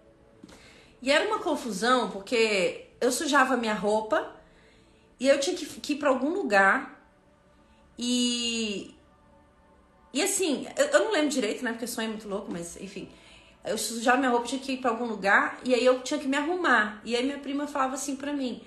[1.03, 4.33] E era uma confusão, porque eu sujava minha roupa
[5.19, 6.97] e eu tinha que, que ir para algum lugar.
[7.99, 8.95] E.
[10.13, 11.73] E assim, eu, eu, não lembro direito, né?
[11.73, 13.09] Porque sonho é muito louco, mas enfim.
[13.65, 16.27] Eu sujava minha roupa, tinha que ir para algum lugar e aí eu tinha que
[16.27, 17.01] me arrumar.
[17.03, 18.61] E aí minha prima falava assim para mim: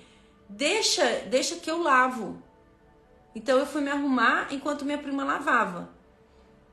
[0.47, 2.39] "Deixa, deixa que eu lavo".
[3.33, 5.89] Então eu fui me arrumar enquanto minha prima lavava.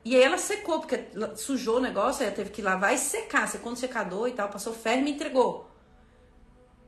[0.05, 1.03] E aí ela secou, porque
[1.37, 3.49] sujou o negócio, aí ela teve que lavar e secar.
[3.49, 5.71] Secou no secador e tal, passou ferro e me entregou.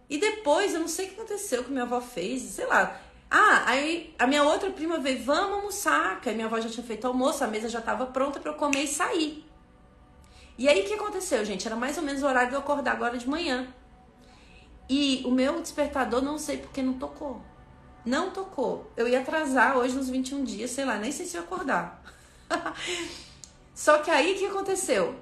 [0.09, 3.00] E depois, eu não sei o que aconteceu, que minha avó fez, sei lá.
[3.31, 6.87] Ah, aí a minha outra prima veio, vamos almoçar, que a minha avó já tinha
[6.87, 9.44] feito almoço, a mesa já estava pronta para eu comer e sair.
[10.59, 11.66] E aí o que aconteceu, gente?
[11.66, 13.66] Era mais ou menos o horário de eu acordar agora de manhã.
[14.88, 17.42] E o meu despertador, não sei porque não tocou.
[18.05, 18.90] Não tocou.
[18.96, 22.02] Eu ia atrasar hoje nos 21 dias, sei lá, nem sei se eu acordar.
[23.74, 25.14] Só que aí o que aconteceu?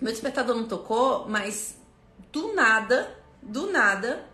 [0.00, 1.76] Meu despertador não tocou, mas
[2.32, 4.26] do nada, do nada,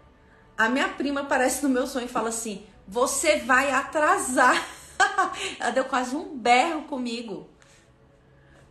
[0.57, 4.67] a minha prima aparece no meu sonho e fala assim: Você vai atrasar.
[5.59, 7.49] Ela deu quase um berro comigo.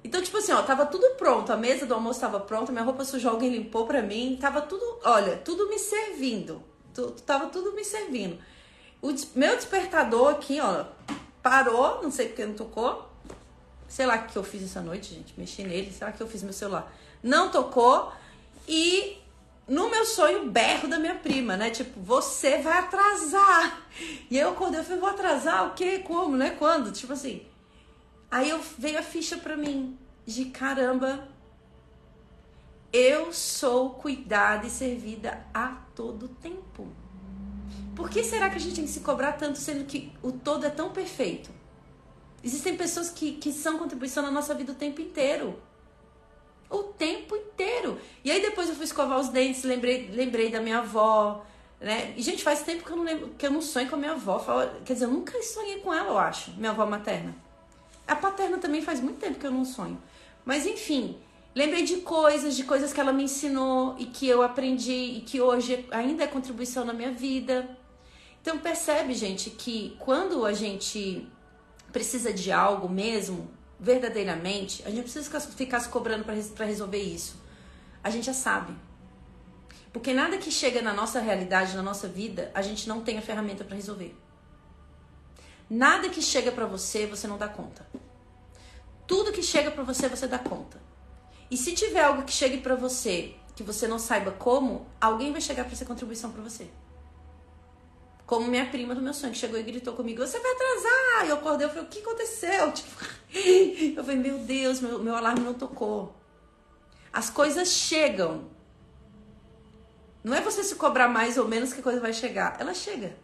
[0.04, 3.06] Então, tipo assim, ó, tava tudo pronto, a mesa do almoço tava pronta, minha roupa
[3.06, 6.62] sujou, alguém limpou pra mim, tava tudo, olha, tudo me servindo.
[7.26, 8.38] Tava tudo me servindo.
[9.02, 10.86] O meu despertador aqui, ó,
[11.42, 13.10] parou, não sei porque não tocou.
[13.94, 15.36] Sei lá o que eu fiz essa noite, gente.
[15.40, 15.94] Mexi nele.
[15.94, 16.92] Sei lá o que eu fiz meu celular.
[17.22, 18.12] Não tocou.
[18.68, 19.20] E
[19.68, 21.70] no meu sonho, berro da minha prima, né?
[21.70, 23.84] Tipo, você vai atrasar.
[24.32, 26.00] E eu, quando eu falei, vou atrasar, o quê?
[26.00, 26.56] Como, né?
[26.58, 26.92] Quando?
[26.92, 27.46] Tipo assim.
[28.32, 31.28] Aí eu veio a ficha pra mim de caramba.
[32.92, 36.88] Eu sou cuidada e servida a todo tempo.
[37.96, 40.66] Por que será que a gente tem que se cobrar tanto, sendo que o todo
[40.66, 41.62] é tão perfeito?
[42.44, 45.58] Existem pessoas que, que são contribuição na nossa vida o tempo inteiro.
[46.70, 47.98] O tempo inteiro.
[48.24, 51.46] E aí depois eu fui escovar os dentes, lembrei, lembrei da minha avó,
[51.80, 52.14] né?
[52.18, 54.14] E, gente, faz tempo que eu não lembro, que eu não sonho com a minha
[54.14, 54.40] avó.
[54.84, 57.36] Quer dizer, eu nunca sonhei com ela, eu acho, minha avó materna.
[58.08, 60.02] A paterna também faz muito tempo que eu não sonho.
[60.44, 61.18] Mas enfim,
[61.56, 65.40] lembrei de coisas, de coisas que ela me ensinou e que eu aprendi e que
[65.40, 67.78] hoje ainda é contribuição na minha vida.
[68.42, 71.28] Então percebe, gente, que quando a gente
[71.94, 77.42] precisa de algo mesmo, verdadeiramente, a gente não precisa ficar se cobrando para resolver isso.
[78.04, 78.74] A gente já sabe.
[79.94, 83.22] Porque nada que chega na nossa realidade, na nossa vida, a gente não tem a
[83.22, 84.18] ferramenta para resolver.
[85.70, 87.88] Nada que chega para você, você não dá conta.
[89.06, 90.82] Tudo que chega para você, você dá conta.
[91.52, 95.42] E se tiver algo que chegue para você que você não saiba como, alguém vai
[95.42, 96.68] chegar para ser contribuição para você.
[98.26, 101.26] Como minha prima do meu sonho, que chegou e gritou comigo, você vai atrasar!
[101.26, 102.72] E eu acordei, eu falei, o que aconteceu?
[102.74, 103.06] Tipo,
[103.98, 106.16] eu falei, meu Deus, meu, meu alarme não tocou.
[107.12, 108.50] As coisas chegam.
[110.24, 112.56] Não é você se cobrar mais ou menos que a coisa vai chegar.
[112.60, 113.16] Ela chega.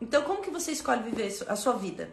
[0.00, 2.10] Então, como que você escolhe viver a sua vida?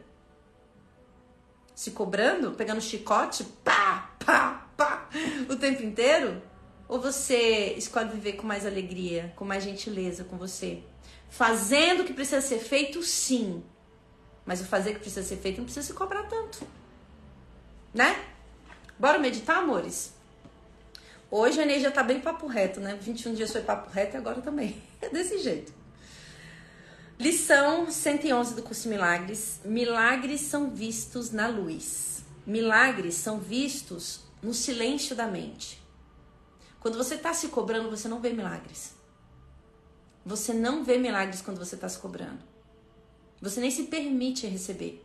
[1.73, 5.10] Se cobrando, pegando chicote, pá, pá, pá,
[5.50, 6.41] o tempo inteiro?
[6.88, 10.84] Ou você escolhe viver com mais alegria, com mais gentileza com você?
[11.30, 13.63] Fazendo o que precisa ser feito, sim.
[14.46, 16.66] Mas o fazer que precisa ser feito não precisa se cobrar tanto.
[17.94, 18.24] Né?
[18.98, 20.13] Bora meditar, amores?
[21.30, 22.98] Hoje a energia tá bem papo reto, né?
[23.00, 24.82] 21 dias foi papo reto e agora também.
[25.02, 25.72] É desse jeito.
[27.20, 29.60] Lição 111 do curso Milagres.
[29.66, 32.24] Milagres são vistos na luz.
[32.46, 35.82] Milagres são vistos no silêncio da mente.
[36.80, 38.97] Quando você está se cobrando, você não vê milagres.
[40.28, 42.40] Você não vê milagres quando você está se cobrando.
[43.42, 45.02] Você nem se permite receber.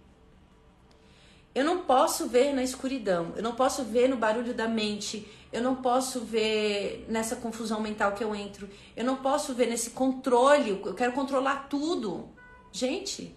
[1.54, 5.62] Eu não posso ver na escuridão, eu não posso ver no barulho da mente, eu
[5.62, 10.70] não posso ver nessa confusão mental que eu entro, eu não posso ver nesse controle,
[10.70, 12.28] eu quero controlar tudo.
[12.72, 13.37] Gente,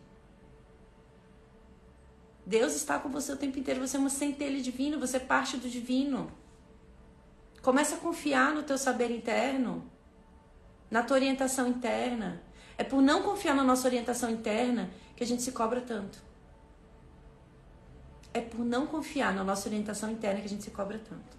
[2.44, 5.56] Deus está com você o tempo inteiro, você é uma centelha divina, você é parte
[5.58, 6.32] do divino.
[7.62, 9.92] Começa a confiar no teu saber interno,
[10.90, 12.42] na tua orientação interna.
[12.78, 16.20] É por não confiar na nossa orientação interna que a gente se cobra tanto.
[18.34, 21.36] É por não confiar na nossa orientação interna que a gente se cobra tanto.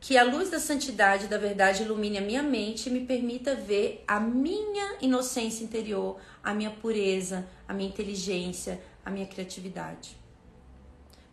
[0.00, 3.54] Que a luz da santidade e da verdade ilumine a minha mente e me permita
[3.54, 10.16] ver a minha inocência interior, a minha pureza, a minha inteligência, a minha criatividade.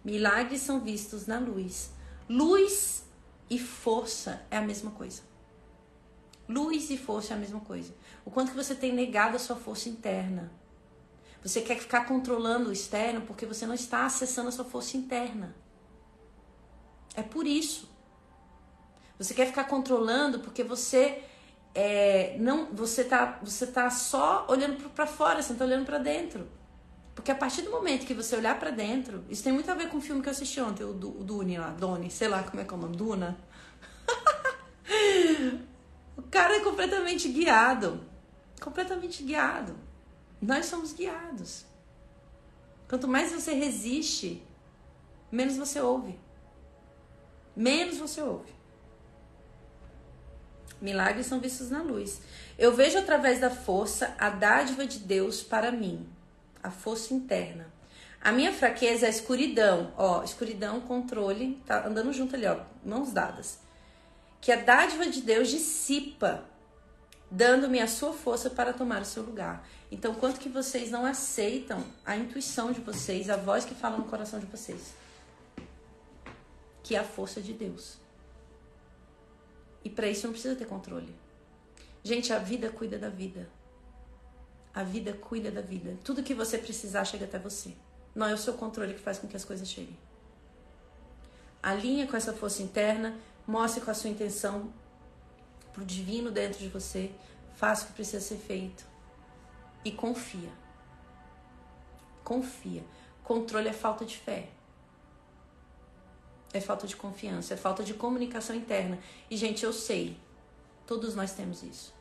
[0.04, 1.92] Milagres são vistos na luz.
[2.30, 3.06] Luz
[3.50, 5.22] e força é a mesma coisa.
[6.48, 7.94] Luz e força é a mesma coisa.
[8.24, 10.52] O quanto que você tem negado a sua força interna.
[11.44, 15.56] Você quer ficar controlando o externo porque você não está acessando a sua força interna.
[17.16, 17.90] É por isso.
[19.18, 21.24] Você quer ficar controlando porque você
[21.74, 25.98] é, não, você tá, você tá só olhando para fora, você não tá olhando para
[25.98, 26.48] dentro.
[27.14, 29.90] Porque a partir do momento que você olhar para dentro, isso tem muito a ver
[29.90, 32.62] com o filme que eu assisti ontem, o, o Dune lá, Doni, sei lá como
[32.62, 33.38] é que é o nome, Duna.
[36.30, 38.04] cara é completamente guiado.
[38.62, 39.76] Completamente guiado.
[40.42, 41.66] Nós somos guiados.
[42.88, 44.44] Quanto mais você resiste,
[45.32, 46.18] menos você ouve.
[47.56, 48.56] Menos você ouve.
[50.80, 52.22] Milagres são vistos na luz.
[52.58, 56.08] Eu vejo através da força a dádiva de Deus para mim,
[56.62, 57.68] a força interna.
[58.22, 63.12] A minha fraqueza é a escuridão, ó, escuridão, controle, tá andando junto ali, ó, mãos
[63.12, 63.60] dadas.
[64.40, 66.46] Que a dádiva de Deus dissipa,
[67.30, 69.68] dando-me a sua força para tomar o seu lugar.
[69.92, 74.06] Então, quanto que vocês não aceitam a intuição de vocês, a voz que fala no
[74.06, 74.94] coração de vocês?
[76.84, 77.98] Que é a força de Deus.
[79.84, 81.16] E para isso não precisa ter controle.
[82.04, 83.50] Gente, a vida cuida da vida.
[84.74, 85.98] A vida cuida da vida.
[86.04, 87.74] Tudo que você precisar chega até você.
[88.14, 89.98] Não é o seu controle que faz com que as coisas cheguem.
[91.62, 94.72] Alinha com essa força interna, mostre com a sua intenção
[95.74, 97.12] pro divino dentro de você,
[97.56, 98.86] faça o que precisa ser feito
[99.86, 100.52] e confia.
[102.24, 102.84] Confia.
[103.24, 104.50] Controle é falta de fé
[106.54, 109.00] é falta de confiança, é falta de comunicação interna.
[109.30, 110.18] E, gente, eu sei,
[110.86, 111.94] todos nós temos isso.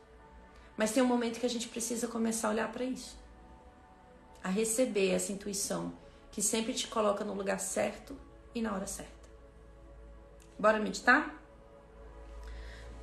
[0.76, 3.16] Mas tem um momento que a gente precisa começar a olhar para isso,
[4.42, 5.92] a receber essa intuição
[6.30, 8.16] que sempre te coloca no lugar certo
[8.54, 9.15] e na hora certa.
[10.59, 11.35] Bora meditar?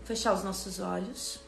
[0.03, 1.39] Fechar os nossos olhos.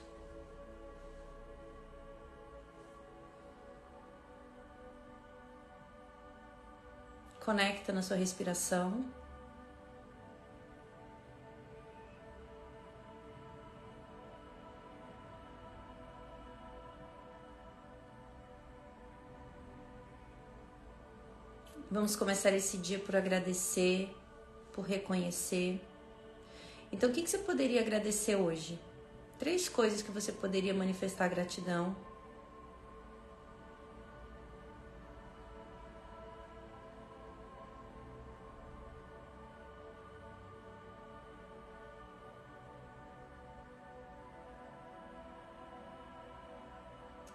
[7.43, 9.05] Conecta na sua respiração.
[21.89, 24.15] Vamos começar esse dia por agradecer,
[24.73, 25.81] por reconhecer.
[26.95, 28.79] Então, o que, você poderia agradecer hoje?
[29.37, 31.93] Três coisas que você poderia manifestar gratidão.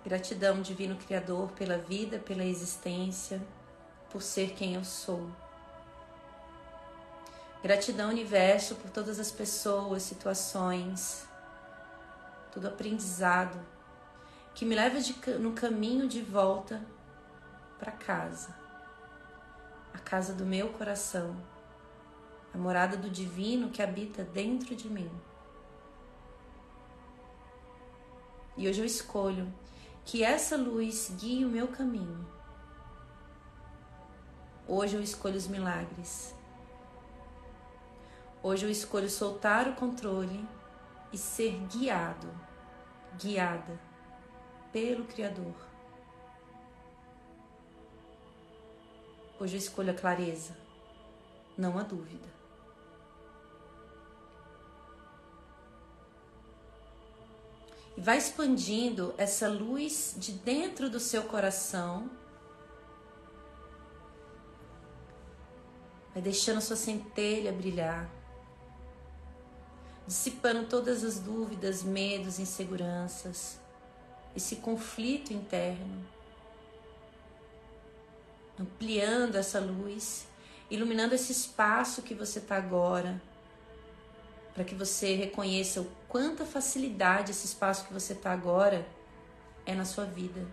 [0.02, 3.42] Gratidão, Divino Criador, pela vida, pela existência
[4.08, 5.28] por ser quem eu sou.
[7.62, 11.26] Gratidão, universo, por todas as pessoas, situações,
[12.52, 13.60] todo aprendizado
[14.54, 16.84] que me leva de, no caminho de volta
[17.78, 18.54] para casa,
[19.92, 21.36] a casa do meu coração,
[22.52, 25.10] a morada do divino que habita dentro de mim.
[28.56, 29.52] E hoje eu escolho
[30.04, 32.26] que essa luz guie o meu caminho
[34.72, 36.32] Hoje eu escolho os milagres.
[38.42, 40.48] Hoje eu escolho soltar o controle
[41.12, 42.28] e ser guiado,
[43.18, 43.78] guiada
[44.72, 45.54] pelo Criador.
[49.38, 50.56] Hoje eu escolho a clareza,
[51.56, 52.28] não a dúvida.
[57.94, 62.08] E vai expandindo essa luz de dentro do seu coração
[66.12, 68.10] Vai deixando sua centelha brilhar,
[70.10, 73.60] dissipando todas as dúvidas, medos, inseguranças,
[74.34, 76.04] esse conflito interno.
[78.58, 80.26] ampliando essa luz,
[80.68, 83.22] iluminando esse espaço que você está agora,
[84.52, 88.84] para que você reconheça o quanta facilidade esse espaço que você está agora
[89.64, 90.44] é na sua vida,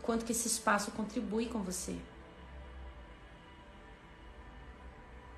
[0.00, 1.96] quanto que esse espaço contribui com você.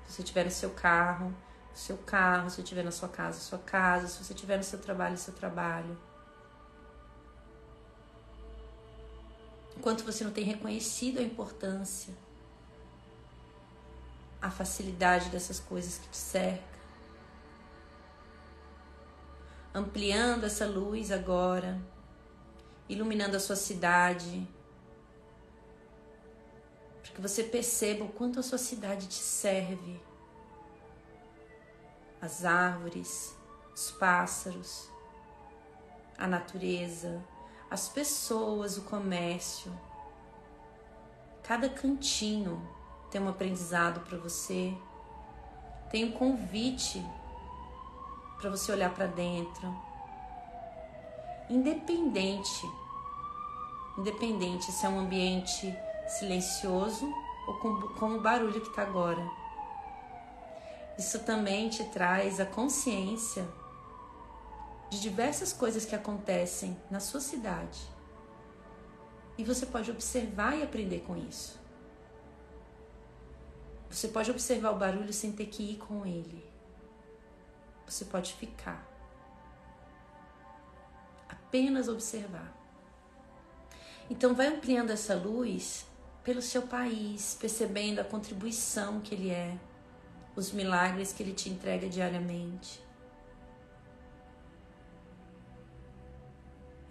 [0.07, 1.35] Se você estiver no seu carro,
[1.73, 5.17] seu carro, se estiver na sua casa, sua casa, se você estiver no seu trabalho,
[5.17, 5.97] seu trabalho.
[9.75, 12.13] Enquanto você não tem reconhecido a importância,
[14.41, 16.73] a facilidade dessas coisas que te cercam,
[19.73, 21.81] ampliando essa luz agora,
[22.87, 24.47] iluminando a sua cidade,
[27.01, 29.99] para que você perceba o quanto a sua cidade te serve.
[32.23, 33.37] As árvores,
[33.75, 34.89] os pássaros,
[36.17, 37.21] a natureza,
[37.69, 39.69] as pessoas, o comércio.
[41.43, 42.65] Cada cantinho
[43.11, 44.73] tem um aprendizado para você,
[45.91, 47.05] tem um convite
[48.39, 49.75] para você olhar para dentro.
[51.49, 52.65] Independente,
[53.97, 57.05] independente se é um ambiente silencioso
[57.45, 57.55] ou
[57.99, 59.42] como o barulho que está agora.
[60.97, 63.47] Isso também te traz a consciência
[64.89, 67.79] de diversas coisas que acontecem na sua cidade.
[69.37, 71.59] E você pode observar e aprender com isso.
[73.89, 76.43] Você pode observar o barulho sem ter que ir com ele.
[77.87, 78.87] Você pode ficar.
[81.27, 82.55] Apenas observar.
[84.09, 85.87] Então vai ampliando essa luz
[86.23, 89.57] pelo seu país, percebendo a contribuição que ele é,
[90.35, 92.83] os milagres que ele te entrega diariamente.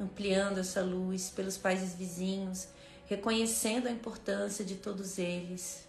[0.03, 2.68] ampliando essa luz pelos países vizinhos,
[3.07, 5.86] reconhecendo a importância de todos eles.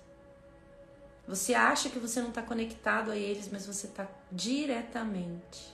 [1.27, 5.73] Você acha que você não está conectado a eles, mas você está diretamente.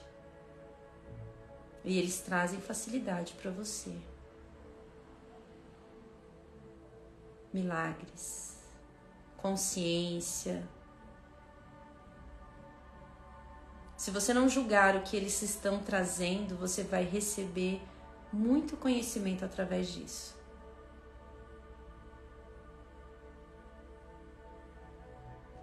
[1.84, 3.94] E eles trazem facilidade para você.
[7.52, 8.58] Milagres,
[9.36, 10.62] consciência.
[14.00, 17.82] Se você não julgar o que eles estão trazendo, você vai receber
[18.32, 20.34] muito conhecimento através disso.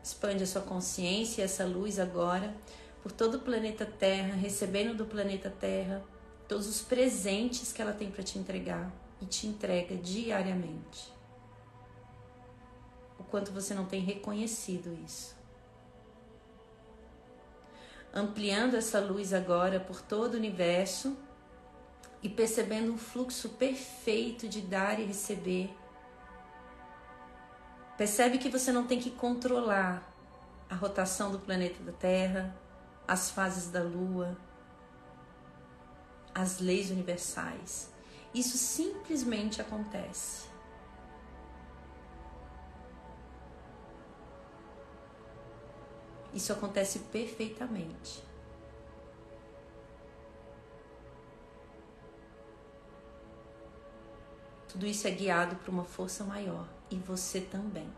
[0.03, 2.55] Expande a sua consciência e essa luz agora
[3.01, 6.03] por todo o planeta Terra, recebendo do planeta Terra
[6.47, 11.11] todos os presentes que ela tem para te entregar e te entrega diariamente.
[13.17, 15.36] O quanto você não tem reconhecido isso.
[18.14, 21.16] Ampliando essa luz agora por todo o universo
[22.24, 25.70] e percebendo um fluxo perfeito de dar e receber.
[27.97, 30.14] Percebe que você não tem que controlar
[30.70, 32.55] a rotação do planeta da Terra,
[33.08, 34.38] as fases da Lua,
[36.34, 37.91] as leis universais.
[38.34, 40.47] Isso simplesmente acontece.
[46.38, 48.23] Isso acontece perfeitamente.
[54.67, 57.91] Tudo isso é guiado por uma força maior e você também.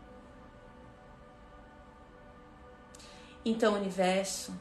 [3.44, 4.54] Então, universo,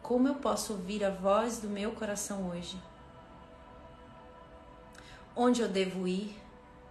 [0.00, 2.82] como eu posso ouvir a voz do meu coração hoje?
[5.36, 6.40] Onde eu devo ir?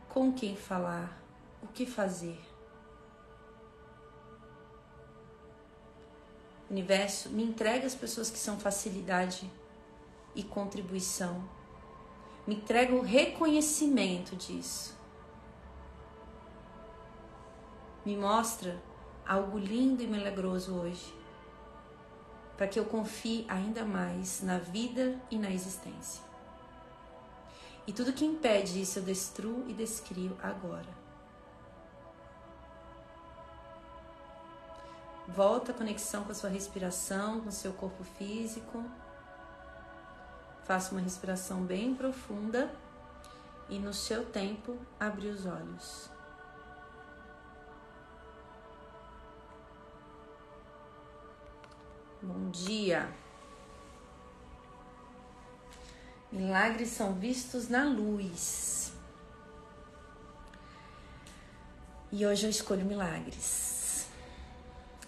[0.09, 1.17] Com quem falar?
[1.63, 2.52] O que fazer?
[6.73, 9.49] Universo, me entrega as pessoas que são facilidade
[10.35, 11.47] e contribuição
[12.45, 14.93] me entrega o reconhecimento disso.
[18.05, 18.81] Me mostra
[19.25, 21.13] algo lindo e milagroso hoje,
[22.57, 26.21] para que eu confie ainda mais na vida e na existência.
[27.87, 31.02] E tudo que impede isso eu destruo e descrio agora.
[35.35, 38.83] Volta a conexão com a sua respiração, com o seu corpo físico.
[40.63, 42.71] Faça uma respiração bem profunda
[43.67, 46.07] e no seu tempo abrir os olhos.
[52.21, 53.11] Bom dia.
[56.31, 58.93] Milagres são vistos na luz.
[62.11, 63.72] E hoje eu escolho milagres.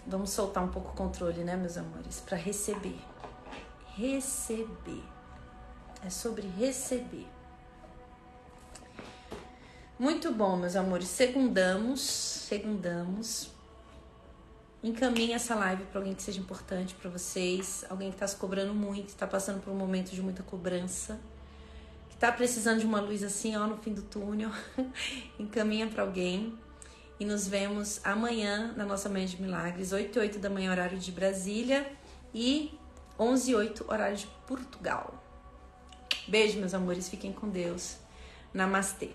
[0.06, 2.98] Vamos soltar um pouco o controle, né, meus amores, para receber.
[3.96, 5.02] Receber
[6.04, 7.26] é sobre receber.
[9.98, 11.08] Muito bom, meus amores.
[11.08, 13.50] Segundamos, segundamos.
[14.82, 18.74] Encaminhe essa live para alguém que seja importante para vocês, alguém que está se cobrando
[18.74, 21.18] muito, está passando por um momento de muita cobrança,
[22.08, 24.50] que está precisando de uma luz assim, ó, no fim do túnel.
[25.40, 26.56] Encaminha para alguém.
[27.18, 30.98] E nos vemos amanhã na nossa Manhã de Milagres, 8 e 8 da manhã, horário
[30.98, 31.90] de Brasília,
[32.34, 32.78] e
[33.18, 35.22] 11 e 8, horário de Portugal.
[36.28, 37.08] Beijo, meus amores.
[37.08, 37.96] Fiquem com Deus.
[38.52, 39.10] Namastê.